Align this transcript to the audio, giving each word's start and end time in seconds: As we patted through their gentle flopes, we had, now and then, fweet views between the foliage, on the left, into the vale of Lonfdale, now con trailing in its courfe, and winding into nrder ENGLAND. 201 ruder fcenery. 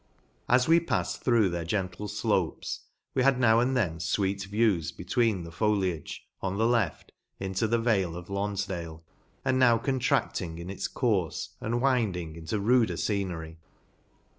As 0.49 0.67
we 0.67 0.79
patted 0.79 1.21
through 1.21 1.49
their 1.51 1.63
gentle 1.63 2.07
flopes, 2.07 2.85
we 3.13 3.21
had, 3.21 3.39
now 3.39 3.59
and 3.59 3.77
then, 3.77 3.99
fweet 3.99 4.43
views 4.47 4.91
between 4.91 5.43
the 5.43 5.51
foliage, 5.51 6.25
on 6.41 6.57
the 6.57 6.65
left, 6.65 7.11
into 7.39 7.67
the 7.67 7.77
vale 7.77 8.15
of 8.15 8.27
Lonfdale, 8.27 9.03
now 9.45 9.77
con 9.77 9.99
trailing 9.99 10.57
in 10.57 10.71
its 10.71 10.87
courfe, 10.87 11.49
and 11.61 11.83
winding 11.83 12.35
into 12.35 12.55
nrder 12.55 12.57
ENGLAND. 12.57 12.63
201 12.63 12.79
ruder 12.79 12.93
fcenery. 12.95 13.55